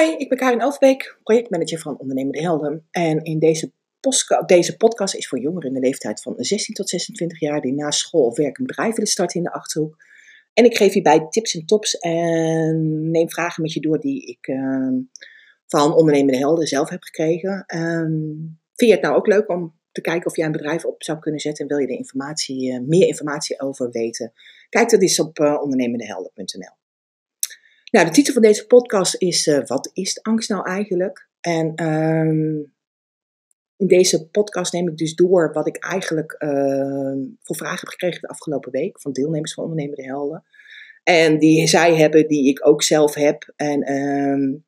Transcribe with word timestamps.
Hoi, 0.00 0.16
ik 0.16 0.28
ben 0.28 0.38
Karin 0.38 0.60
Elfbeek, 0.60 1.18
projectmanager 1.22 1.78
van 1.78 1.98
Ondernemende 1.98 2.40
Helden. 2.40 2.86
En 2.90 3.24
in 3.24 3.38
deze, 3.38 3.72
deze 4.46 4.76
podcast 4.76 5.14
is 5.14 5.28
voor 5.28 5.40
jongeren 5.40 5.68
in 5.68 5.74
de 5.74 5.80
leeftijd 5.80 6.22
van 6.22 6.34
16 6.36 6.74
tot 6.74 6.88
26 6.88 7.40
jaar 7.40 7.60
die 7.60 7.72
na 7.72 7.90
school 7.90 8.24
of 8.24 8.36
werk 8.36 8.58
een 8.58 8.66
bedrijf 8.66 8.94
willen 8.94 9.10
starten 9.10 9.36
in 9.36 9.42
de 9.42 9.52
Achterhoek. 9.52 9.96
En 10.52 10.64
ik 10.64 10.76
geef 10.76 10.92
hierbij 10.92 11.26
tips 11.28 11.54
en 11.54 11.66
tops 11.66 11.98
en 11.98 13.10
neem 13.10 13.30
vragen 13.30 13.62
met 13.62 13.72
je 13.72 13.80
door 13.80 14.00
die 14.00 14.26
ik 14.26 14.46
uh, 14.46 14.88
van 15.66 15.94
Ondernemende 15.94 16.38
Helden 16.38 16.66
zelf 16.66 16.88
heb 16.88 17.02
gekregen. 17.02 17.64
Ehm, 17.66 18.12
vind 18.74 18.90
je 18.90 18.92
het 18.92 19.02
nou 19.02 19.16
ook 19.16 19.26
leuk 19.26 19.48
om 19.48 19.78
te 19.92 20.00
kijken 20.00 20.26
of 20.26 20.36
jij 20.36 20.46
een 20.46 20.52
bedrijf 20.52 20.84
op 20.84 21.02
zou 21.02 21.18
kunnen 21.18 21.40
zetten 21.40 21.64
en 21.64 21.76
wil 21.76 21.86
je 21.86 21.92
er 21.92 21.98
informatie, 21.98 22.72
uh, 22.72 22.80
meer 22.86 23.06
informatie 23.06 23.60
over 23.60 23.90
weten? 23.90 24.32
Kijk 24.68 24.90
dat 24.90 25.02
eens 25.02 25.20
op 25.20 25.38
uh, 25.38 25.62
ondernemendehelden.nl. 25.62 26.79
Nou, 27.90 28.06
de 28.06 28.12
titel 28.12 28.32
van 28.32 28.42
deze 28.42 28.66
podcast 28.66 29.14
is 29.18 29.46
uh, 29.46 29.66
Wat 29.66 29.90
is 29.92 30.22
angst 30.22 30.48
nou 30.48 30.66
eigenlijk? 30.68 31.28
En 31.40 31.84
um, 31.86 32.74
in 33.76 33.86
deze 33.86 34.28
podcast 34.28 34.72
neem 34.72 34.88
ik 34.88 34.96
dus 34.96 35.14
door 35.14 35.52
wat 35.52 35.66
ik 35.66 35.76
eigenlijk 35.76 36.36
uh, 36.38 37.28
voor 37.42 37.56
vragen 37.56 37.80
heb 37.80 37.88
gekregen 37.88 38.20
de 38.20 38.28
afgelopen 38.28 38.72
week 38.72 39.00
van 39.00 39.12
deelnemers 39.12 39.54
van 39.54 39.64
Ondernemende 39.64 40.04
Helden. 40.04 40.44
En 41.02 41.38
die 41.38 41.66
zij 41.66 41.96
hebben, 41.96 42.28
die 42.28 42.48
ik 42.48 42.66
ook 42.66 42.82
zelf 42.82 43.14
heb. 43.14 43.52
En 43.56 43.92
um, 43.92 44.64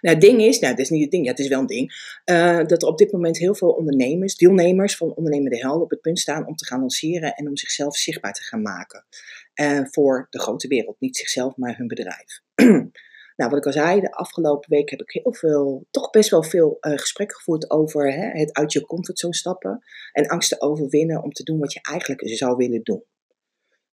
nou, 0.00 0.14
het 0.16 0.20
ding 0.20 0.42
is, 0.42 0.58
nou, 0.58 0.72
het 0.72 0.82
is 0.82 0.90
niet 0.90 1.02
het 1.02 1.10
ding, 1.10 1.24
ja, 1.24 1.30
het 1.30 1.40
is 1.40 1.48
wel 1.48 1.60
een 1.60 1.66
ding, 1.66 1.92
uh, 2.24 2.64
dat 2.66 2.82
er 2.82 2.88
op 2.88 2.98
dit 2.98 3.12
moment 3.12 3.38
heel 3.38 3.54
veel 3.54 3.70
ondernemers, 3.70 4.36
deelnemers 4.36 4.96
van 4.96 5.14
Ondernemende 5.14 5.58
Helden 5.58 5.82
op 5.82 5.90
het 5.90 6.00
punt 6.00 6.18
staan 6.18 6.46
om 6.46 6.56
te 6.56 6.66
gaan 6.66 6.80
lanceren 6.80 7.34
en 7.34 7.48
om 7.48 7.56
zichzelf 7.56 7.96
zichtbaar 7.96 8.32
te 8.32 8.42
gaan 8.42 8.62
maken. 8.62 9.04
Uh, 9.54 9.80
voor 9.90 10.26
de 10.30 10.40
grote 10.40 10.68
wereld. 10.68 11.00
Niet 11.00 11.16
zichzelf, 11.16 11.56
maar 11.56 11.76
hun 11.76 11.86
bedrijf. 11.86 12.40
nou, 13.36 13.50
wat 13.50 13.56
ik 13.56 13.66
al 13.66 13.72
zei, 13.72 14.00
de 14.00 14.12
afgelopen 14.12 14.70
week 14.70 14.90
heb 14.90 15.00
ik 15.00 15.10
heel 15.10 15.34
veel, 15.34 15.86
toch 15.90 16.10
best 16.10 16.30
wel 16.30 16.42
veel 16.42 16.76
uh, 16.80 16.92
gesprekken 16.92 17.36
gevoerd 17.36 17.70
over 17.70 18.12
hè, 18.12 18.38
het 18.38 18.52
uit 18.52 18.72
je 18.72 18.86
comfortzone 18.86 19.34
stappen 19.34 19.84
en 20.12 20.26
angsten 20.26 20.60
overwinnen 20.60 21.22
om 21.22 21.32
te 21.32 21.42
doen 21.42 21.58
wat 21.58 21.72
je 21.72 21.80
eigenlijk 21.82 22.28
zou 22.28 22.56
willen 22.56 22.82
doen. 22.82 23.04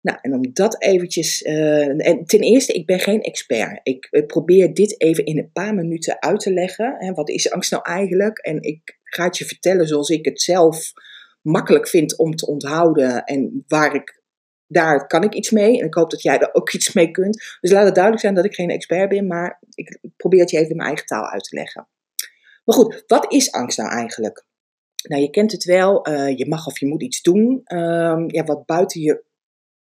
Nou, 0.07 0.19
en 0.21 0.33
om 0.33 0.53
dat 0.53 0.81
eventjes. 0.81 1.41
Uh, 1.41 2.07
en 2.07 2.25
ten 2.25 2.39
eerste, 2.39 2.73
ik 2.73 2.85
ben 2.85 2.99
geen 2.99 3.21
expert. 3.21 3.79
Ik, 3.83 4.07
ik, 4.11 4.27
probeer 4.27 4.73
dit 4.73 5.01
even 5.01 5.25
in 5.25 5.37
een 5.37 5.51
paar 5.51 5.75
minuten 5.75 6.21
uit 6.21 6.39
te 6.39 6.53
leggen. 6.53 6.95
Hè, 6.97 7.11
wat 7.11 7.29
is 7.29 7.51
angst 7.51 7.71
nou 7.71 7.83
eigenlijk? 7.83 8.37
En 8.37 8.61
ik 8.61 8.97
ga 9.03 9.23
het 9.23 9.37
je 9.37 9.45
vertellen 9.45 9.87
zoals 9.87 10.09
ik 10.09 10.25
het 10.25 10.41
zelf 10.41 10.91
makkelijk 11.41 11.87
vind 11.87 12.17
om 12.17 12.35
te 12.35 12.47
onthouden. 12.47 13.23
En 13.23 13.63
waar 13.67 13.95
ik. 13.95 14.16
Daar 14.67 15.07
kan 15.07 15.23
ik 15.23 15.33
iets 15.33 15.51
mee. 15.51 15.79
En 15.79 15.85
ik 15.85 15.93
hoop 15.93 16.09
dat 16.09 16.21
jij 16.21 16.39
er 16.39 16.53
ook 16.53 16.73
iets 16.77 16.93
mee 16.93 17.11
kunt. 17.11 17.57
Dus 17.61 17.71
laat 17.71 17.85
het 17.85 17.93
duidelijk 17.93 18.23
zijn 18.23 18.35
dat 18.35 18.45
ik 18.45 18.55
geen 18.55 18.69
expert 18.69 19.09
ben. 19.09 19.27
Maar 19.27 19.59
ik 19.73 19.99
probeer 20.17 20.39
het 20.39 20.49
je 20.49 20.57
even 20.57 20.69
in 20.69 20.75
mijn 20.75 20.87
eigen 20.87 21.05
taal 21.05 21.29
uit 21.29 21.43
te 21.43 21.55
leggen. 21.55 21.87
Maar 22.65 22.75
goed, 22.75 23.03
wat 23.07 23.31
is 23.31 23.51
angst 23.51 23.77
nou 23.77 23.89
eigenlijk? 23.89 24.45
Nou, 25.01 25.21
je 25.21 25.29
kent 25.29 25.51
het 25.51 25.63
wel. 25.63 26.09
Uh, 26.09 26.37
je 26.37 26.47
mag 26.47 26.67
of 26.67 26.79
je 26.79 26.87
moet 26.87 27.01
iets 27.01 27.21
doen. 27.21 27.61
Um, 27.65 28.31
ja, 28.31 28.43
wat 28.43 28.65
buiten 28.65 29.01
je 29.01 29.23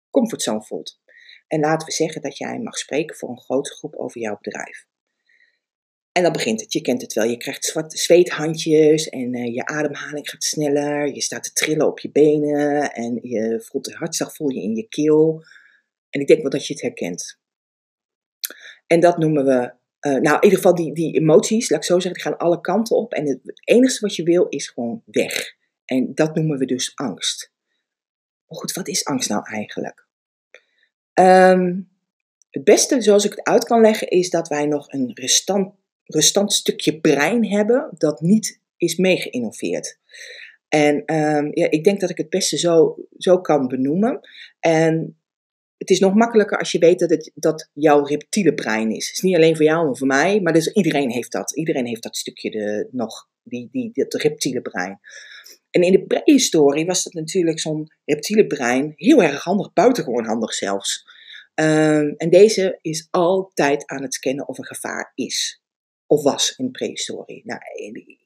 comfortzone 0.09 0.61
voelt. 0.61 0.99
En 1.47 1.59
laten 1.59 1.87
we 1.87 1.93
zeggen 1.93 2.21
dat 2.21 2.37
jij 2.37 2.59
mag 2.59 2.77
spreken 2.77 3.15
voor 3.15 3.29
een 3.29 3.39
grote 3.39 3.73
groep 3.73 3.95
over 3.95 4.21
jouw 4.21 4.37
bedrijf. 4.41 4.85
En 6.15 6.23
dan 6.23 6.31
begint 6.31 6.61
het. 6.61 6.73
Je 6.73 6.81
kent 6.81 7.01
het 7.01 7.13
wel. 7.13 7.23
Je 7.23 7.37
krijgt 7.37 7.65
zwarte 7.65 7.97
zweethandjes 7.97 9.09
en 9.09 9.35
uh, 9.35 9.53
je 9.53 9.65
ademhaling 9.65 10.29
gaat 10.29 10.43
sneller. 10.43 11.13
Je 11.13 11.21
staat 11.21 11.43
te 11.43 11.53
trillen 11.53 11.87
op 11.87 11.99
je 11.99 12.11
benen 12.11 12.91
en 12.91 13.19
je 13.21 13.61
voelt 13.61 13.85
de 13.85 13.93
hartslag 13.93 14.35
voel 14.35 14.49
je 14.49 14.61
in 14.61 14.75
je 14.75 14.87
keel. 14.87 15.43
En 16.09 16.21
ik 16.21 16.27
denk 16.27 16.41
wel 16.41 16.51
dat 16.51 16.67
je 16.67 16.73
het 16.73 16.81
herkent. 16.81 17.39
En 18.87 18.99
dat 18.99 19.17
noemen 19.17 19.45
we, 19.45 19.73
uh, 20.07 20.21
nou 20.21 20.35
in 20.35 20.43
ieder 20.43 20.57
geval 20.57 20.75
die, 20.75 20.93
die 20.93 21.19
emoties, 21.19 21.69
laat 21.69 21.79
ik 21.79 21.85
zo 21.85 21.99
zeggen, 21.99 22.13
die 22.13 22.31
gaan 22.31 22.47
alle 22.47 22.61
kanten 22.61 22.95
op. 22.95 23.13
En 23.13 23.27
het, 23.27 23.39
enige 23.63 23.99
wat 23.99 24.15
je 24.15 24.23
wil 24.23 24.45
is 24.47 24.67
gewoon 24.67 25.03
weg. 25.05 25.55
En 25.85 26.13
dat 26.13 26.35
noemen 26.35 26.57
we 26.57 26.65
dus 26.65 26.91
angst. 26.95 27.51
Maar 28.47 28.57
goed, 28.57 28.73
wat 28.73 28.87
is 28.87 29.05
angst 29.05 29.29
nou 29.29 29.49
eigenlijk? 29.49 30.07
Um, 31.13 31.89
het 32.49 32.63
beste, 32.63 33.01
zoals 33.01 33.25
ik 33.25 33.31
het 33.31 33.43
uit 33.43 33.63
kan 33.63 33.81
leggen, 33.81 34.07
is 34.07 34.29
dat 34.29 34.47
wij 34.47 34.65
nog 34.65 34.91
een 34.91 35.11
restant, 35.13 35.73
restant 36.05 36.53
stukje 36.53 36.99
brein 36.99 37.45
hebben 37.45 37.89
dat 37.97 38.21
niet 38.21 38.59
is 38.77 38.95
meegeïnnoveerd. 38.95 39.99
En 40.67 40.95
um, 41.15 41.49
ja, 41.53 41.69
ik 41.69 41.83
denk 41.83 41.99
dat 41.99 42.09
ik 42.09 42.17
het 42.17 42.29
beste 42.29 42.57
zo, 42.57 42.95
zo 43.17 43.41
kan 43.41 43.67
benoemen. 43.67 44.19
En 44.59 45.17
het 45.77 45.89
is 45.89 45.99
nog 45.99 46.13
makkelijker 46.13 46.57
als 46.57 46.71
je 46.71 46.79
weet 46.79 46.99
dat 46.99 47.09
het 47.09 47.31
dat 47.35 47.69
jouw 47.73 48.03
reptiele 48.03 48.53
brein 48.53 48.91
is. 48.91 49.07
Het 49.07 49.15
is 49.15 49.21
niet 49.21 49.35
alleen 49.35 49.55
voor 49.55 49.65
jou, 49.65 49.85
maar 49.85 49.95
voor 49.95 50.07
mij, 50.07 50.41
maar 50.41 50.53
dus 50.53 50.67
iedereen 50.73 51.11
heeft 51.11 51.31
dat. 51.31 51.55
Iedereen 51.55 51.85
heeft 51.85 52.03
dat 52.03 52.17
stukje 52.17 52.49
de, 52.49 52.87
nog, 52.91 53.29
die, 53.43 53.69
die, 53.71 53.91
dat 53.93 54.13
reptiele 54.13 54.61
brein. 54.61 54.99
En 55.71 55.81
in 55.81 55.91
de 55.91 56.05
prehistorie 56.05 56.85
was 56.85 57.03
dat 57.03 57.13
natuurlijk 57.13 57.59
zo'n 57.59 57.91
reptiele 58.05 58.47
brein 58.47 58.93
heel 58.95 59.23
erg 59.23 59.43
handig, 59.43 59.73
buitengewoon 59.73 60.25
handig 60.25 60.53
zelfs. 60.53 61.05
Um, 61.55 62.13
en 62.17 62.29
deze 62.29 62.79
is 62.81 63.07
altijd 63.11 63.85
aan 63.85 64.01
het 64.01 64.13
scannen 64.13 64.47
of 64.47 64.57
er 64.57 64.65
gevaar 64.65 65.11
is. 65.15 65.61
Of 66.07 66.23
was 66.23 66.53
in 66.57 66.65
de 66.65 66.71
prehistorie. 66.71 67.41
Nou, 67.45 67.59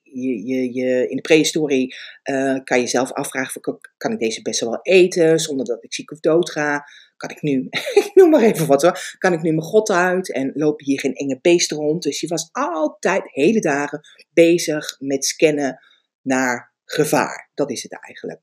je, 0.04 0.46
je, 0.46 0.74
je, 0.74 1.08
in 1.08 1.16
de 1.16 1.22
prehistorie 1.22 1.96
uh, 2.24 2.60
kan 2.64 2.80
je 2.80 2.88
zelf 2.88 3.12
afvragen: 3.12 3.62
kan 3.98 4.12
ik 4.12 4.20
deze 4.20 4.42
best 4.42 4.60
wel 4.60 4.80
eten 4.82 5.40
zonder 5.40 5.66
dat 5.66 5.84
ik 5.84 5.94
ziek 5.94 6.12
of 6.12 6.20
dood 6.20 6.52
ga? 6.52 6.86
Kan 7.18 7.30
ik 7.30 7.42
nu, 7.42 7.68
ik 8.06 8.12
noem 8.14 8.30
maar 8.30 8.44
even 8.44 8.68
wat 8.68 8.82
hoor, 8.82 9.16
kan 9.18 9.34
ik 9.34 9.42
nu 9.42 9.50
mijn 9.50 9.62
god 9.62 9.90
uit 9.90 10.34
en 10.34 10.52
lopen 10.54 10.86
hier 10.86 11.00
geen 11.00 11.14
enge 11.14 11.40
beesten 11.42 11.78
rond? 11.78 12.04
Dus 12.04 12.20
je 12.20 12.28
was 12.28 12.50
altijd 12.52 13.22
hele 13.32 13.60
dagen 13.60 14.02
bezig 14.34 14.96
met 15.00 15.26
scannen 15.26 15.80
naar 16.22 16.74
gevaar. 16.86 17.52
Dat 17.54 17.72
is 17.72 17.84
het 17.84 18.02
eigenlijk. 18.02 18.42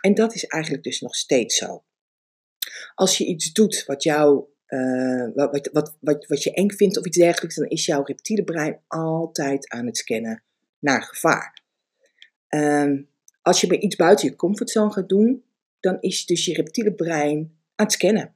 En 0.00 0.14
dat 0.14 0.34
is 0.34 0.44
eigenlijk 0.44 0.84
dus 0.84 1.00
nog 1.00 1.14
steeds 1.14 1.56
zo. 1.56 1.84
Als 2.94 3.18
je 3.18 3.26
iets 3.26 3.52
doet 3.52 3.84
wat 3.86 4.02
jou 4.02 4.44
uh, 4.72 5.28
wat, 5.34 5.68
wat, 5.72 5.96
wat, 6.00 6.26
wat 6.26 6.42
je 6.42 6.54
eng 6.54 6.70
vindt 6.70 6.98
of 6.98 7.06
iets 7.06 7.16
dergelijks, 7.16 7.56
dan 7.56 7.68
is 7.68 7.86
jouw 7.86 8.02
reptiele 8.02 8.44
brein 8.44 8.80
altijd 8.86 9.70
aan 9.70 9.86
het 9.86 9.96
scannen 9.96 10.42
naar 10.78 11.02
gevaar. 11.02 11.62
Um, 12.48 13.08
als 13.42 13.60
je 13.60 13.66
bij 13.66 13.78
iets 13.78 13.96
buiten 13.96 14.28
je 14.28 14.36
comfortzone 14.36 14.92
gaat 14.92 15.08
doen, 15.08 15.44
dan 15.80 15.96
is 16.00 16.26
dus 16.26 16.44
je 16.44 16.54
reptiele 16.54 16.94
brein 16.94 17.38
aan 17.74 17.86
het 17.86 17.92
scannen. 17.92 18.34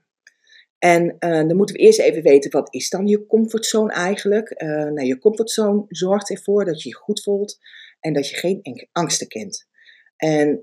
En 0.79 1.05
uh, 1.05 1.31
dan 1.31 1.57
moeten 1.57 1.77
we 1.77 1.83
eerst 1.83 2.01
even 2.01 2.23
weten, 2.23 2.51
wat 2.51 2.75
is 2.75 2.91
dan 2.91 3.07
je 3.07 3.27
comfortzone 3.27 3.93
eigenlijk? 3.93 4.63
Uh, 4.63 4.69
nou, 4.69 5.05
je 5.05 5.19
comfortzone 5.19 5.85
zorgt 5.89 6.31
ervoor 6.31 6.65
dat 6.65 6.83
je 6.83 6.89
je 6.89 6.95
goed 6.95 7.23
voelt 7.23 7.59
en 8.01 8.13
dat 8.13 8.29
je 8.29 8.37
geen 8.37 8.89
angsten 8.93 9.29
kent. 9.29 9.69
En 10.17 10.61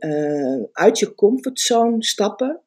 uit 0.71 0.99
je 0.99 1.15
comfortzone 1.15 2.03
stappen, 2.03 2.62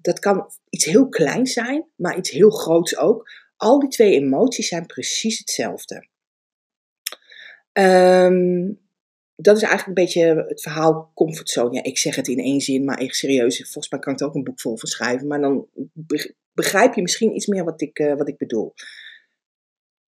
dat 0.00 0.18
kan 0.18 0.50
iets 0.68 0.84
heel 0.84 1.08
kleins 1.08 1.52
zijn, 1.52 1.86
maar 1.96 2.16
iets 2.16 2.30
heel 2.30 2.50
groots 2.50 2.96
ook. 2.96 3.30
Al 3.56 3.78
die 3.78 3.88
twee 3.88 4.12
emoties 4.12 4.68
zijn 4.68 4.86
precies 4.86 5.38
hetzelfde. 5.38 6.08
Um, 7.72 8.84
dat 9.36 9.56
is 9.56 9.62
eigenlijk 9.62 9.98
een 9.98 10.04
beetje 10.04 10.44
het 10.48 10.62
verhaal 10.62 11.10
comfortzone. 11.14 11.74
Ja, 11.74 11.82
ik 11.82 11.98
zeg 11.98 12.16
het 12.16 12.28
in 12.28 12.38
één 12.38 12.60
zin, 12.60 12.84
maar 12.84 12.98
echt 12.98 13.16
serieus. 13.16 13.56
Volgens 13.56 13.88
mij 13.88 14.00
kan 14.00 14.12
ik 14.12 14.20
er 14.20 14.26
ook 14.26 14.34
een 14.34 14.44
boek 14.44 14.60
vol 14.60 14.76
van 14.76 14.88
schrijven. 14.88 15.26
Maar 15.26 15.40
dan 15.40 15.68
begrijp 16.52 16.94
je 16.94 17.02
misschien 17.02 17.34
iets 17.34 17.46
meer 17.46 17.64
wat 17.64 17.80
ik, 17.80 17.98
uh, 17.98 18.16
wat 18.16 18.28
ik 18.28 18.36
bedoel. 18.36 18.74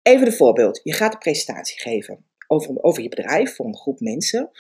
Even 0.03 0.27
een 0.27 0.33
voorbeeld. 0.33 0.81
Je 0.83 0.93
gaat 0.93 1.13
een 1.13 1.19
presentatie 1.19 1.81
geven 1.81 2.27
over, 2.47 2.83
over 2.83 3.03
je 3.03 3.09
bedrijf 3.09 3.55
voor 3.55 3.67
een 3.67 3.77
groep 3.77 4.01
mensen. 4.01 4.51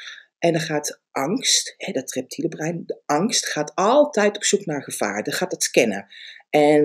En 0.42 0.52
dan 0.52 0.60
gaat 0.60 1.00
angst, 1.10 1.74
hè, 1.76 1.92
dat 1.92 2.12
reptiele 2.12 2.48
brein, 2.48 2.82
de 2.86 3.02
angst 3.06 3.46
gaat 3.46 3.74
altijd 3.74 4.36
op 4.36 4.44
zoek 4.44 4.66
naar 4.66 4.82
gevaar. 4.82 5.22
Dan 5.22 5.32
gaat 5.32 5.52
het 5.52 5.62
scannen. 5.62 6.06
En 6.50 6.84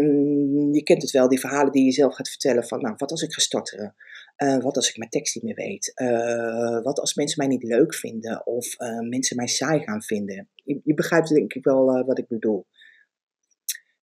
je 0.74 0.83
kent 0.83 1.01
het 1.01 1.12
wel, 1.12 1.27
die 1.27 1.39
verhalen 1.39 1.71
die 1.71 1.86
je 1.86 1.92
zelf 1.92 2.15
gaat 2.15 2.30
vertellen 2.30 2.68
van, 2.68 2.81
nou, 2.81 2.94
wat 2.98 3.12
als 3.12 3.21
ik 3.21 3.33
ga 3.33 3.42
stotteren? 3.42 3.95
Uh, 4.38 4.57
wat 4.57 4.75
als 4.75 4.89
ik 4.89 4.98
mijn 4.98 5.09
tekst 5.09 5.36
niet 5.36 5.44
meer 5.44 5.56
weet? 5.56 5.92
Uh, 5.95 6.83
wat 6.83 7.00
als 7.00 7.13
mensen 7.13 7.38
mij 7.38 7.48
niet 7.48 7.63
leuk 7.63 7.95
vinden? 7.95 8.45
Of 8.45 8.80
uh, 8.80 9.00
mensen 9.00 9.36
mij 9.36 9.48
saai 9.48 9.83
gaan 9.83 10.01
vinden? 10.01 10.50
Je, 10.56 10.80
je 10.83 10.94
begrijpt 10.94 11.30
denk 11.30 11.53
ik 11.53 11.63
wel 11.63 12.06
wat 12.06 12.18
ik 12.18 12.27
bedoel. 12.27 12.68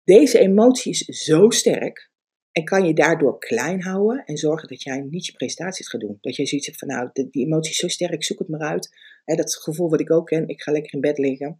Deze 0.03 0.39
emotie 0.39 0.91
is 0.91 1.05
zo 1.05 1.49
sterk 1.49 2.10
en 2.51 2.63
kan 2.63 2.85
je 2.85 2.93
daardoor 2.93 3.39
klein 3.39 3.81
houden 3.81 4.25
en 4.25 4.37
zorgen 4.37 4.67
dat 4.67 4.83
jij 4.83 4.99
niet 4.99 5.25
je 5.25 5.31
presentaties 5.31 5.89
gaat 5.89 6.01
doen. 6.01 6.17
Dat 6.21 6.35
jij 6.35 6.45
zoiets 6.45 6.67
hebt 6.67 6.79
van, 6.79 6.87
nou, 6.87 7.09
die, 7.13 7.45
emotie 7.45 7.71
is 7.71 7.77
zo 7.77 7.87
sterk, 7.87 8.23
zoek 8.23 8.39
het 8.39 8.47
maar 8.47 8.59
uit. 8.59 8.95
Dat 9.25 9.55
gevoel 9.55 9.89
wat 9.89 9.99
ik 9.99 10.11
ook 10.11 10.25
ken, 10.25 10.47
ik 10.47 10.61
ga 10.61 10.71
lekker 10.71 10.93
in 10.93 11.01
bed 11.01 11.17
liggen. 11.17 11.59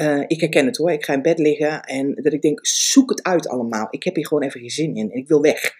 Uh, 0.00 0.24
ik 0.26 0.40
herken 0.40 0.66
het 0.66 0.76
hoor, 0.76 0.90
ik 0.90 1.04
ga 1.04 1.12
in 1.12 1.22
bed 1.22 1.38
liggen 1.38 1.82
en 1.82 2.14
dat 2.14 2.32
ik 2.32 2.42
denk, 2.42 2.66
zoek 2.66 3.10
het 3.10 3.22
uit 3.22 3.48
allemaal. 3.48 3.86
Ik 3.90 4.02
heb 4.02 4.14
hier 4.14 4.26
gewoon 4.26 4.42
even 4.42 4.60
geen 4.60 4.70
zin 4.70 4.96
in 4.96 5.10
en 5.10 5.18
ik 5.18 5.28
wil 5.28 5.40
weg. 5.40 5.72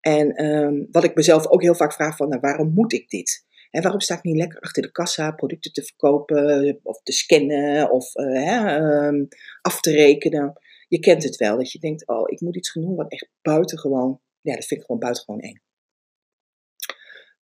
En 0.00 0.44
um, 0.44 0.88
wat 0.90 1.04
ik 1.04 1.14
mezelf 1.14 1.46
ook 1.46 1.62
heel 1.62 1.74
vaak 1.74 1.92
vraag 1.92 2.16
van, 2.16 2.28
nou, 2.28 2.40
waarom 2.40 2.72
moet 2.74 2.92
ik 2.92 3.10
dit? 3.10 3.44
En 3.70 3.82
waarom 3.82 4.00
sta 4.00 4.14
ik 4.14 4.22
niet 4.22 4.36
lekker 4.36 4.60
achter 4.60 4.82
de 4.82 4.92
kassa 4.92 5.30
producten 5.30 5.72
te 5.72 5.82
verkopen 5.82 6.80
of 6.82 7.00
te 7.02 7.12
scannen 7.12 7.90
of 7.90 8.14
uh, 8.14 8.44
hè, 8.44 8.76
um, 9.06 9.28
af 9.62 9.80
te 9.80 9.90
rekenen? 9.90 10.60
Je 10.88 10.98
kent 10.98 11.22
het 11.22 11.36
wel, 11.36 11.56
dat 11.56 11.72
je 11.72 11.78
denkt, 11.78 12.08
oh, 12.08 12.30
ik 12.30 12.40
moet 12.40 12.56
iets 12.56 12.70
gaan 12.70 12.82
doen 12.82 12.96
wat 12.96 13.10
echt 13.10 13.28
buitengewoon, 13.42 14.20
ja, 14.40 14.54
dat 14.54 14.64
vind 14.64 14.80
ik 14.80 14.86
gewoon 14.86 15.00
buitengewoon 15.00 15.40
eng. 15.40 15.60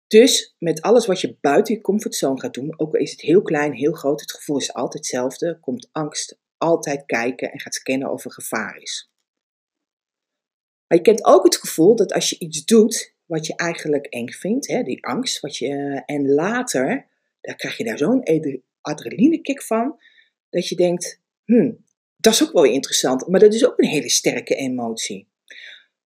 Dus 0.07 0.55
met 0.59 0.81
alles 0.81 1.05
wat 1.05 1.21
je 1.21 1.37
buiten 1.41 1.75
je 1.75 1.81
comfortzone 1.81 2.39
gaat 2.39 2.53
doen, 2.53 2.79
ook 2.79 2.93
al 2.93 3.01
is 3.01 3.11
het 3.11 3.21
heel 3.21 3.41
klein, 3.41 3.73
heel 3.73 3.93
groot, 3.93 4.21
het 4.21 4.31
gevoel 4.31 4.57
is 4.57 4.73
altijd 4.73 4.93
hetzelfde, 4.93 5.59
komt 5.59 5.89
angst 5.91 6.39
altijd 6.57 7.05
kijken 7.05 7.51
en 7.51 7.59
gaat 7.59 7.75
scannen 7.75 8.11
of 8.11 8.25
er 8.25 8.31
gevaar 8.31 8.77
is. 8.77 9.11
Maar 10.87 10.97
je 10.97 11.03
kent 11.03 11.25
ook 11.25 11.43
het 11.43 11.55
gevoel 11.55 11.95
dat 11.95 12.13
als 12.13 12.29
je 12.29 12.39
iets 12.39 12.65
doet 12.65 13.15
wat 13.25 13.45
je 13.45 13.55
eigenlijk 13.55 14.05
eng 14.05 14.29
vindt, 14.29 14.67
hè, 14.67 14.83
die 14.83 15.05
angst, 15.05 15.39
wat 15.39 15.57
je, 15.57 16.01
en 16.05 16.33
later, 16.33 17.07
daar 17.41 17.55
krijg 17.55 17.77
je 17.77 17.83
daar 17.83 17.97
zo'n 17.97 18.23
adrenalinekick 18.81 19.61
van, 19.61 19.99
dat 20.49 20.67
je 20.67 20.75
denkt, 20.75 21.21
hmm, 21.45 21.85
dat 22.23 22.33
is 22.33 22.43
ook 22.43 22.51
wel 22.51 22.63
interessant, 22.63 23.27
maar 23.27 23.39
dat 23.39 23.53
is 23.53 23.65
ook 23.65 23.79
een 23.79 23.87
hele 23.87 24.09
sterke 24.09 24.55
emotie. 24.55 25.31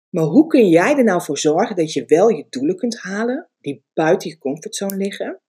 Maar 0.08 0.24
hoe 0.24 0.46
kun 0.46 0.68
jij 0.68 0.96
er 0.96 1.04
nou 1.04 1.22
voor 1.22 1.38
zorgen 1.38 1.76
dat 1.76 1.92
je 1.92 2.04
wel 2.04 2.28
je 2.28 2.46
doelen 2.50 2.76
kunt 2.76 2.98
halen, 2.98 3.50
die 3.60 3.84
buiten 3.94 4.30
je 4.30 4.38
comfortzone 4.38 4.96
liggen, 4.96 5.40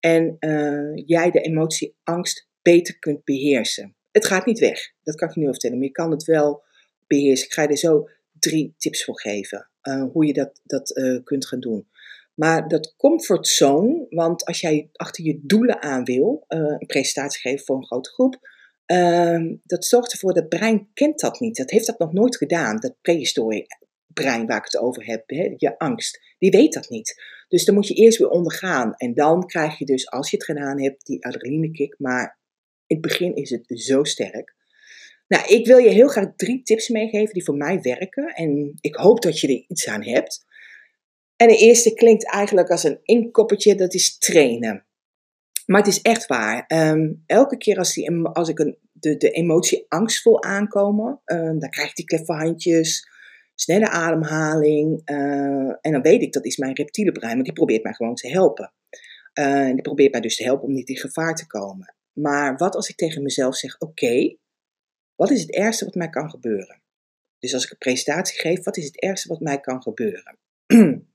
en 0.00 0.36
uh, 0.40 1.06
jij 1.06 1.30
de 1.30 1.40
emotie 1.40 1.96
angst 2.02 2.48
beter 2.62 2.98
kunt 2.98 3.24
beheersen? 3.24 3.96
Het 4.10 4.26
gaat 4.26 4.46
niet 4.46 4.58
weg, 4.58 4.92
dat 5.02 5.14
kan 5.14 5.28
ik 5.28 5.36
nu 5.36 5.44
vertellen, 5.44 5.76
maar 5.76 5.86
je 5.86 5.92
kan 5.92 6.10
het 6.10 6.24
wel 6.24 6.62
beheersen. 7.06 7.46
Ik 7.46 7.52
ga 7.52 7.62
je 7.62 7.68
er 7.68 7.76
zo 7.76 8.08
drie 8.38 8.74
tips 8.76 9.04
voor 9.04 9.20
geven, 9.20 9.70
uh, 9.82 10.04
hoe 10.12 10.26
je 10.26 10.32
dat, 10.32 10.60
dat 10.64 10.96
uh, 10.96 11.24
kunt 11.24 11.46
gaan 11.46 11.60
doen. 11.60 11.88
Maar 12.34 12.68
dat 12.68 12.94
comfortzone, 12.96 14.06
want 14.10 14.44
als 14.44 14.60
jij 14.60 14.88
achter 14.92 15.24
je 15.24 15.40
doelen 15.42 15.82
aan 15.82 16.04
wil, 16.04 16.44
een 16.48 16.86
presentatie 16.86 17.40
geven 17.40 17.64
voor 17.64 17.76
een 17.76 17.86
grote 17.86 18.10
groep, 18.10 18.38
Ehm, 18.88 19.56
dat 19.64 19.84
zorgt 19.84 20.12
ervoor 20.12 20.34
dat 20.34 20.48
brein 20.48 20.88
kent 20.94 21.20
dat 21.20 21.40
niet. 21.40 21.56
Dat 21.56 21.70
heeft 21.70 21.86
dat 21.86 21.98
nog 21.98 22.12
nooit 22.12 22.36
gedaan. 22.36 22.76
Dat 22.76 22.94
prehistorie 23.00 23.66
brein 24.06 24.46
waar 24.46 24.56
ik 24.56 24.64
het 24.64 24.78
over 24.78 25.06
heb, 25.06 25.30
je 25.56 25.78
angst, 25.78 26.20
die 26.38 26.50
weet 26.50 26.72
dat 26.72 26.88
niet. 26.88 27.22
Dus 27.48 27.64
dan 27.64 27.74
moet 27.74 27.86
je 27.86 27.94
eerst 27.94 28.18
weer 28.18 28.28
ondergaan. 28.28 28.94
En 28.94 29.14
dan 29.14 29.46
krijg 29.46 29.78
je 29.78 29.84
dus, 29.84 30.10
als 30.10 30.30
je 30.30 30.36
het 30.36 30.44
gedaan 30.44 30.80
hebt, 30.80 31.06
die 31.06 31.24
adrenalinekick. 31.24 31.94
Maar 31.98 32.38
in 32.86 32.96
het 32.96 33.06
begin 33.06 33.34
is 33.34 33.50
het 33.50 33.64
zo 33.66 34.04
sterk. 34.04 34.54
Nou, 35.28 35.46
ik 35.54 35.66
wil 35.66 35.78
je 35.78 35.88
heel 35.88 36.08
graag 36.08 36.32
drie 36.36 36.62
tips 36.62 36.88
meegeven 36.88 37.34
die 37.34 37.44
voor 37.44 37.56
mij 37.56 37.80
werken. 37.80 38.34
En 38.34 38.74
ik 38.80 38.94
hoop 38.94 39.22
dat 39.22 39.40
je 39.40 39.46
er 39.46 39.64
iets 39.68 39.88
aan 39.88 40.04
hebt. 40.04 40.46
En 41.36 41.48
de 41.48 41.56
eerste 41.56 41.94
klinkt 41.94 42.30
eigenlijk 42.30 42.70
als 42.70 42.84
een 42.84 43.00
inkoppertje, 43.02 43.74
dat 43.74 43.94
is 43.94 44.18
trainen. 44.18 44.86
Maar 45.70 45.80
het 45.80 45.88
is 45.88 46.02
echt 46.02 46.26
waar. 46.26 46.64
Ehm, 46.66 47.12
elke 47.26 47.56
keer 47.56 47.78
als, 47.78 47.94
die, 47.94 48.22
als 48.22 48.48
ik 48.48 48.58
een, 48.58 48.78
de, 48.92 49.16
de 49.16 49.30
emotie 49.30 49.84
angstvol 49.88 50.42
aankomen, 50.42 51.20
um, 51.24 51.58
dan 51.58 51.70
krijg 51.70 51.88
ik 51.88 51.96
die 51.96 52.04
kleffe 52.04 52.32
handjes, 52.32 53.08
snelle 53.54 53.88
ademhaling. 53.88 55.10
Uh, 55.10 55.76
en 55.80 55.92
dan 55.92 56.02
weet 56.02 56.22
ik 56.22 56.32
dat 56.32 56.44
is 56.44 56.56
mijn 56.56 56.74
reptiele 56.74 57.12
brein, 57.12 57.32
want 57.32 57.44
die 57.44 57.52
probeert 57.52 57.82
mij 57.82 57.92
gewoon 57.92 58.14
te 58.14 58.28
helpen. 58.28 58.72
Uh, 59.34 59.66
die 59.66 59.82
probeert 59.82 60.12
mij 60.12 60.20
dus 60.20 60.36
te 60.36 60.44
helpen 60.44 60.66
om 60.66 60.72
niet 60.72 60.88
in 60.88 60.96
gevaar 60.96 61.34
te 61.34 61.46
komen. 61.46 61.94
Maar 62.12 62.56
wat 62.56 62.74
als 62.74 62.88
ik 62.88 62.96
tegen 62.96 63.22
mezelf 63.22 63.56
zeg: 63.56 63.78
Oké, 63.78 64.36
wat 65.14 65.30
is 65.30 65.40
het 65.40 65.54
ergste 65.54 65.84
wat 65.84 65.94
mij 65.94 66.08
kan 66.08 66.30
gebeuren? 66.30 66.82
Dus 67.38 67.54
als 67.54 67.64
ik 67.64 67.70
een 67.70 67.78
presentatie 67.78 68.40
geef, 68.40 68.64
wat 68.64 68.76
is 68.76 68.84
het 68.84 69.00
ergste 69.00 69.28
wat 69.28 69.40
mij 69.40 69.60
kan 69.60 69.82
gebeuren? 69.82 70.38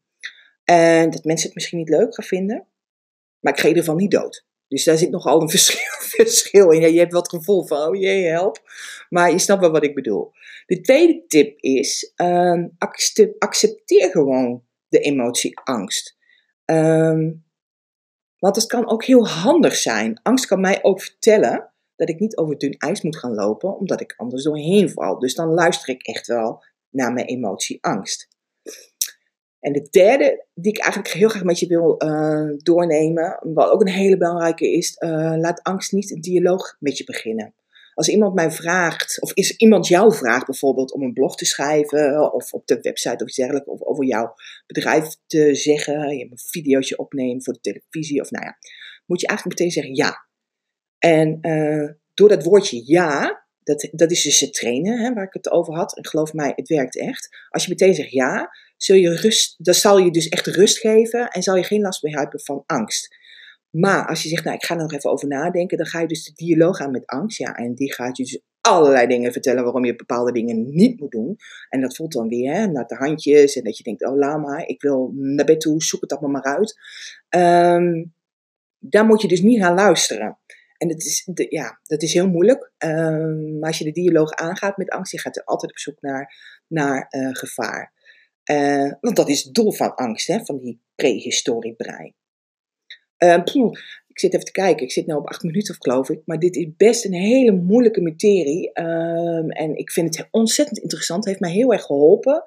en 0.64 1.10
dat 1.10 1.24
mensen 1.24 1.46
het 1.46 1.56
misschien 1.56 1.78
niet 1.78 1.90
leuk 1.90 2.16
gaan 2.16 2.26
vinden. 2.26 2.68
Maar 3.44 3.54
ik 3.54 3.64
ieder 3.64 3.84
geval 3.84 3.96
niet 3.96 4.12
dood. 4.12 4.46
Dus 4.68 4.84
daar 4.84 4.98
zit 4.98 5.10
nogal 5.10 5.42
een 5.42 5.50
verschil, 5.58 6.00
verschil 6.00 6.72
in. 6.72 6.82
Ja, 6.82 6.88
je 6.88 7.00
hebt 7.00 7.14
wat 7.14 7.30
gevoel 7.30 7.68
van, 7.68 7.88
oh 7.88 7.96
jee, 7.96 8.26
help. 8.26 8.62
Maar 9.10 9.32
je 9.32 9.40
snapt 9.40 9.62
wel 9.62 9.72
wat 9.72 9.84
ik 9.84 9.96
bedoel. 9.96 10.32
De 10.66 10.82
tweede 10.82 11.24
tip 11.28 11.60
is, 11.60 12.14
uh, 12.18 12.64
accepteer 13.38 14.10
gewoon 14.12 14.64
de 14.88 15.00
emotie 15.00 15.60
angst. 15.60 16.18
Um, 16.66 17.46
want 18.40 18.56
het 18.56 18.66
kan 18.66 18.90
ook 18.90 19.04
heel 19.04 19.28
handig 19.28 19.76
zijn. 19.76 20.20
Angst 20.24 20.46
kan 20.46 20.62
mij 20.62 20.84
ook 20.84 21.02
vertellen 21.02 21.74
dat 21.96 22.10
ik 22.10 22.20
niet 22.20 22.38
over 22.38 22.58
dun 22.58 22.78
ijs 22.78 23.02
moet 23.02 23.18
gaan 23.18 23.34
lopen, 23.34 23.78
omdat 23.78 24.02
ik 24.02 24.14
anders 24.18 24.44
doorheen 24.44 24.90
val. 24.90 25.20
Dus 25.20 25.36
dan 25.36 25.48
luister 25.48 25.90
ik 25.90 26.08
echt 26.08 26.28
wel 26.28 26.64
naar 26.90 27.14
mijn 27.14 27.26
emotie 27.26 27.78
angst. 27.84 28.28
En 29.64 29.74
de 29.74 29.88
derde, 29.90 30.46
die 30.54 30.72
ik 30.72 30.80
eigenlijk 30.80 31.14
heel 31.14 31.30
graag 31.30 31.44
met 31.44 31.60
je 31.60 31.68
wil 31.68 32.04
uh, 32.04 32.58
doornemen, 32.58 33.40
wat 33.54 33.70
ook 33.70 33.82
een 33.82 33.90
hele 33.90 34.18
belangrijke 34.18 34.72
is, 34.72 34.96
uh, 35.00 35.34
laat 35.38 35.62
angst 35.62 35.92
niet 35.92 36.12
een 36.12 36.22
dialoog 36.22 36.76
met 36.80 36.98
je 36.98 37.04
beginnen. 37.04 37.54
Als 37.94 38.10
iemand 38.10 38.34
mij 38.34 38.52
vraagt, 38.52 39.22
of 39.22 39.34
is 39.34 39.56
iemand 39.56 39.88
jou 39.88 40.14
vraagt 40.14 40.46
bijvoorbeeld 40.46 40.94
om 40.94 41.02
een 41.02 41.14
blog 41.14 41.36
te 41.36 41.46
schrijven, 41.46 42.34
of 42.34 42.54
op 42.54 42.68
de 42.68 42.80
website 42.82 43.24
of 43.24 43.28
iets 43.28 43.36
dergelijks, 43.36 43.68
of 43.68 43.82
over 43.82 44.06
jouw 44.06 44.34
bedrijf 44.68 45.16
te 45.28 45.56
zeggen, 45.56 46.18
je 46.18 46.24
een 46.24 46.40
videootje 46.52 46.98
opnemen 46.98 47.44
voor 47.44 47.54
de 47.54 47.60
televisie, 47.60 48.22
of 48.22 48.32
nou 48.32 48.46
ja, 48.46 48.58
moet 49.06 49.22
je 49.22 49.28
eigenlijk 49.28 49.60
meteen 49.60 49.74
zeggen 49.74 49.96
ja. 49.96 50.28
En 50.98 51.38
uh, 51.42 51.92
door 52.14 52.30
dat 52.30 52.44
woordje 52.44 52.82
ja, 52.86 53.43
dat, 53.64 53.90
dat 53.92 54.12
is 54.12 54.24
dus 54.24 54.40
het 54.40 54.54
trainen 54.54 55.00
hè, 55.00 55.14
waar 55.14 55.26
ik 55.26 55.34
het 55.34 55.52
over 55.52 55.76
had, 55.76 55.98
en 55.98 56.08
geloof 56.08 56.34
mij, 56.34 56.54
het 56.56 56.68
werkt 56.68 56.98
echt. 56.98 57.30
Als 57.50 57.64
je 57.64 57.70
meteen 57.70 57.94
zegt 57.94 58.12
ja, 58.12 58.50
zul 58.78 58.96
je 58.96 59.16
rust, 59.16 59.56
dat 59.58 59.76
zal 59.76 59.98
je 59.98 60.12
dus 60.12 60.30
echt 60.30 60.48
rust 60.48 60.78
geven 60.78 61.28
en 61.28 61.44
zal 61.44 61.56
je 61.56 61.64
geen 61.64 61.82
last 61.82 62.04
meer 62.04 62.20
hebben 62.20 62.40
van 62.40 62.64
angst. 62.66 63.16
Maar 63.70 64.08
als 64.08 64.24
je 64.24 64.30
zegt, 64.30 64.44
nou 64.44 64.56
ik 64.56 64.66
ga 64.66 64.76
er 64.76 64.82
nog 64.82 64.94
even 64.94 65.12
over 65.12 65.28
nadenken, 65.28 65.78
dan 65.78 65.88
ga 65.88 66.00
je 66.00 66.08
dus 66.08 66.24
de 66.24 66.32
dialoog 66.34 66.80
aan 66.80 66.92
met 66.92 67.06
angst. 67.06 67.38
Ja, 67.38 67.56
en 67.56 67.74
die 67.74 67.94
gaat 67.94 68.18
je 68.18 68.24
dus 68.24 68.42
allerlei 68.62 69.08
dingen 69.08 69.32
vertellen 69.32 69.64
waarom 69.64 69.86
je 69.86 69.96
bepaalde 69.96 70.32
dingen 70.32 70.70
niet 70.70 71.00
moet 71.00 71.12
doen. 71.12 71.36
En 71.70 71.82
dat 71.82 71.96
voelt 71.96 72.12
dan 72.12 72.28
weer 72.28 72.54
hè, 72.54 72.68
naar 72.68 72.88
de 72.88 72.96
handjes 72.96 73.56
en 73.56 73.64
dat 73.64 73.78
je 73.78 73.84
denkt, 73.84 74.06
oh 74.06 74.18
laat 74.18 74.42
maar, 74.42 74.68
ik 74.68 74.82
wil 74.82 75.12
naar 75.16 75.46
bed 75.46 75.60
toe, 75.60 75.84
zoek 75.84 76.02
het 76.02 76.12
allemaal 76.12 76.42
maar 76.42 76.56
uit. 76.56 76.76
Um, 77.80 78.14
daar 78.80 79.06
moet 79.06 79.22
je 79.22 79.28
dus 79.28 79.42
niet 79.42 79.60
naar 79.60 79.74
luisteren. 79.74 80.40
En 80.84 80.90
dat 80.90 81.04
is, 81.04 81.30
ja, 81.50 81.80
dat 81.84 82.02
is 82.02 82.14
heel 82.14 82.30
moeilijk. 82.30 82.72
Um, 82.78 83.60
maar 83.60 83.68
als 83.68 83.78
je 83.78 83.84
de 83.84 83.92
dialoog 83.92 84.32
aangaat 84.32 84.78
met 84.78 84.90
angst, 84.90 85.12
je 85.12 85.20
gaat 85.20 85.38
er 85.38 85.44
altijd 85.44 85.72
op 85.72 85.78
zoek 85.78 86.02
naar, 86.02 86.36
naar 86.68 87.08
uh, 87.10 87.30
gevaar. 87.32 87.94
Uh, 88.52 88.94
want 89.02 89.16
dat 89.16 89.30
is 89.30 89.44
het 89.44 89.54
doel 89.54 89.72
van 89.72 89.96
angst, 89.96 90.28
hè, 90.28 90.46
van 90.46 90.58
die 90.58 90.82
prehistorie 90.96 91.76
brein. 91.76 92.14
Uh, 93.18 93.42
ik 94.08 94.20
zit 94.20 94.34
even 94.34 94.46
te 94.46 94.52
kijken, 94.52 94.86
ik 94.86 94.92
zit 94.92 95.08
nu 95.08 95.14
op 95.14 95.28
acht 95.28 95.44
minuten, 95.44 95.76
geloof 95.80 96.10
ik. 96.10 96.22
Maar 96.26 96.40
dit 96.40 96.56
is 96.56 96.68
best 96.78 97.06
een 97.06 97.14
hele 97.14 97.52
moeilijke 97.52 98.02
materie. 98.02 98.82
Um, 98.82 99.50
en 99.50 99.76
ik 99.76 99.92
vind 99.92 100.18
het 100.18 100.28
ontzettend 100.32 100.78
interessant. 100.78 101.20
Het 101.20 101.28
heeft 101.28 101.40
mij 101.40 101.52
heel 101.52 101.74
erg 101.74 101.84
geholpen 101.84 102.44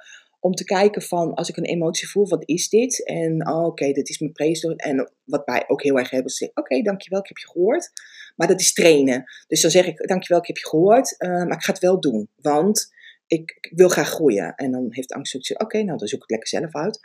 om 0.47 0.55
te 0.55 0.65
kijken 0.65 1.03
van, 1.03 1.35
als 1.35 1.49
ik 1.49 1.57
een 1.57 1.65
emotie 1.65 2.09
voel, 2.09 2.29
wat 2.29 2.49
is 2.49 2.69
dit? 2.69 3.05
En 3.05 3.49
oh, 3.49 3.65
oké, 3.65 3.93
dit 3.93 4.09
is 4.09 4.19
mijn 4.19 4.33
prehistorie. 4.33 4.77
En 4.77 5.13
wat 5.25 5.47
mij 5.47 5.65
ook 5.67 5.83
heel 5.83 5.99
erg 5.99 6.11
hebben, 6.11 6.33
is 6.33 6.51
oké, 6.55 6.83
dankjewel, 6.83 7.21
ik 7.21 7.29
heb 7.29 7.37
je 7.37 7.47
gehoord. 7.47 7.91
Maar 8.37 8.49
dat 8.49 8.61
is 8.61 8.73
trainen. 8.73 9.25
Dus 9.47 9.61
dan 9.61 9.71
zeg 9.71 9.87
ik, 9.87 10.09
dankjewel, 10.09 10.43
ik 10.43 10.47
heb 10.47 10.57
je 10.57 10.69
gehoord. 10.69 11.15
Uh, 11.19 11.31
maar 11.31 11.57
ik 11.57 11.63
ga 11.63 11.73
het 11.73 11.81
wel 11.81 12.01
doen, 12.01 12.29
want 12.37 12.95
ik, 13.27 13.69
wil 13.75 13.89
graag 13.89 14.09
groeien. 14.09 14.55
En 14.55 14.71
dan 14.73 14.87
heeft 14.89 15.13
angst 15.13 15.31
zoiets 15.31 15.53
oké, 15.53 15.83
nou 15.83 15.99
dan 15.99 16.09
zoek 16.09 16.23
ik 16.23 16.29
het 16.29 16.31
lekker 16.31 16.49
zelf 16.49 16.75
uit. 16.75 17.01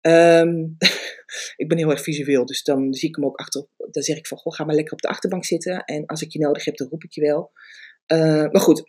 Um, 0.00 0.76
ik 1.62 1.68
ben 1.68 1.78
heel 1.78 1.90
erg 1.90 2.02
visueel, 2.02 2.46
dus 2.46 2.62
dan 2.62 2.94
zie 2.94 3.08
ik 3.08 3.16
hem 3.16 3.24
ook 3.24 3.36
achter. 3.36 3.66
Dan 3.76 4.02
zeg 4.02 4.16
ik 4.16 4.26
van, 4.26 4.38
goh, 4.38 4.54
ga 4.54 4.64
maar 4.64 4.74
lekker 4.74 4.92
op 4.92 5.00
de 5.00 5.08
achterbank 5.08 5.44
zitten. 5.44 5.84
En 5.84 6.06
als 6.06 6.22
ik 6.22 6.32
je 6.32 6.38
nodig 6.38 6.64
heb, 6.64 6.76
dan 6.76 6.88
roep 6.88 7.04
ik 7.04 7.12
je 7.12 7.20
wel. 7.20 7.52
Uh, 8.06 8.50
maar 8.50 8.60
goed, 8.60 8.82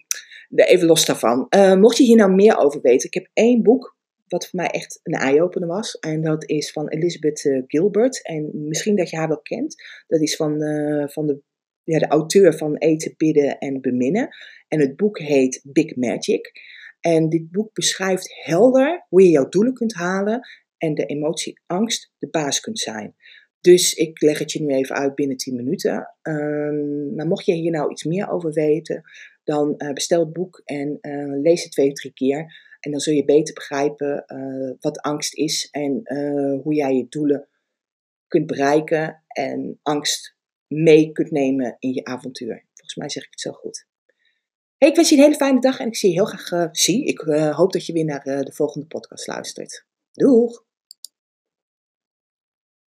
even 0.55 0.87
los 0.87 1.05
daarvan. 1.05 1.47
Uh, 1.49 1.75
mocht 1.75 1.97
je 1.97 2.03
hier 2.03 2.15
nou 2.15 2.33
meer 2.33 2.57
over 2.57 2.81
weten, 2.81 3.07
ik 3.07 3.13
heb 3.13 3.29
één 3.33 3.63
boek 3.63 3.97
wat 4.27 4.47
voor 4.47 4.59
mij 4.59 4.69
echt 4.69 4.99
een 5.03 5.13
eye-opener 5.13 5.67
was. 5.67 5.99
En 5.99 6.21
dat 6.21 6.49
is 6.49 6.71
van 6.71 6.87
Elizabeth 6.87 7.43
uh, 7.43 7.63
Gilbert. 7.67 8.25
En 8.25 8.49
misschien 8.53 8.95
dat 8.95 9.09
je 9.09 9.17
haar 9.17 9.27
wel 9.27 9.41
kent. 9.41 9.75
Dat 10.07 10.21
is 10.21 10.35
van, 10.35 10.51
van 11.09 11.27
de 11.27 11.41
ja, 11.83 11.99
de 11.99 12.07
auteur 12.07 12.57
van 12.57 12.77
Eten, 12.77 13.13
Bidden 13.17 13.57
en 13.57 13.81
Beminnen. 13.81 14.35
En 14.67 14.79
het 14.79 14.95
boek 14.95 15.19
heet 15.19 15.61
Big 15.63 15.95
Magic. 15.95 16.51
En 16.99 17.29
dit 17.29 17.51
boek 17.51 17.73
beschrijft 17.73 18.33
helder 18.43 19.05
hoe 19.09 19.23
je 19.23 19.29
jouw 19.29 19.49
doelen 19.49 19.73
kunt 19.73 19.93
halen 19.93 20.47
en 20.77 20.93
de 20.93 21.05
emotie 21.05 21.59
angst 21.65 22.11
de 22.17 22.29
baas 22.29 22.59
kunt 22.59 22.79
zijn. 22.79 23.15
Dus 23.61 23.93
ik 23.93 24.21
leg 24.21 24.39
het 24.39 24.51
je 24.51 24.61
nu 24.61 24.73
even 24.73 24.95
uit 24.95 25.15
binnen 25.15 25.37
10 25.37 25.55
minuten. 25.55 26.15
Um, 26.21 27.15
maar 27.15 27.27
mocht 27.27 27.45
je 27.45 27.53
hier 27.53 27.71
nou 27.71 27.91
iets 27.91 28.03
meer 28.03 28.29
over 28.29 28.51
weten, 28.51 29.03
dan 29.43 29.75
uh, 29.77 29.93
bestel 29.93 30.19
het 30.19 30.33
boek 30.33 30.61
en 30.65 30.97
uh, 31.01 31.41
lees 31.41 31.63
het 31.63 31.71
twee, 31.71 31.93
drie 31.93 32.13
keer. 32.13 32.71
En 32.79 32.91
dan 32.91 32.99
zul 32.99 33.13
je 33.13 33.25
beter 33.25 33.53
begrijpen 33.53 34.23
uh, 34.27 34.73
wat 34.79 35.01
angst 35.01 35.35
is 35.35 35.67
en 35.71 36.01
hoe 36.63 36.73
jij 36.73 36.95
je 36.95 37.05
doelen 37.09 37.47
kunt 38.27 38.47
bereiken 38.47 39.23
en 39.27 39.79
angst 39.81 40.35
mee 40.67 41.11
kunt 41.11 41.31
nemen 41.31 41.75
in 41.79 41.93
je 41.93 42.03
avontuur. 42.03 42.65
Volgens 42.73 42.95
mij 42.95 43.09
zeg 43.09 43.23
ik 43.23 43.31
het 43.31 43.41
zo 43.41 43.51
goed. 43.51 43.85
Hey, 44.77 44.89
ik 44.89 44.95
wens 44.95 45.09
je 45.09 45.15
een 45.15 45.21
hele 45.21 45.35
fijne 45.35 45.59
dag 45.59 45.79
en 45.79 45.87
ik 45.87 45.95
zie 45.95 46.09
je 46.09 46.15
heel 46.15 46.25
graag. 46.25 46.75
Zie, 46.75 47.05
ik 47.05 47.19
hoop 47.55 47.71
dat 47.71 47.85
je 47.85 47.93
weer 47.93 48.05
naar 48.05 48.23
de 48.23 48.51
volgende 48.53 48.87
podcast 48.87 49.27
luistert. 49.27 49.85
Doeg! 50.11 50.65